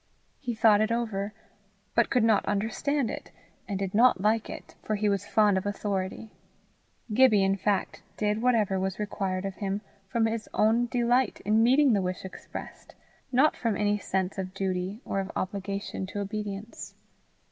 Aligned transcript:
He 0.39 0.55
thought 0.55 0.81
it 0.81 0.91
over, 0.91 1.31
but 1.93 2.09
could 2.09 2.23
not 2.23 2.43
understand 2.45 3.11
it, 3.11 3.29
and 3.67 3.77
did 3.77 3.93
not 3.93 4.19
like 4.19 4.49
it, 4.49 4.73
for 4.81 4.95
he 4.95 5.07
was 5.07 5.27
fond 5.27 5.59
of 5.59 5.65
authority. 5.67 6.31
Gibbie 7.13 7.43
in 7.43 7.55
fact 7.55 8.01
did 8.17 8.41
whatever 8.41 8.79
was 8.79 8.97
required 8.97 9.45
of 9.45 9.53
him 9.57 9.81
from 10.09 10.25
his 10.25 10.49
own 10.55 10.87
delight 10.87 11.39
in 11.45 11.61
meeting 11.61 11.93
the 11.93 12.01
wish 12.01 12.25
expressed, 12.25 12.95
not 13.31 13.55
from 13.55 13.77
any 13.77 13.99
sense 13.99 14.39
of 14.39 14.55
duty 14.55 15.01
or 15.05 15.19
of 15.19 15.29
obligation 15.35 16.07
to 16.07 16.19
obedience. 16.19 16.95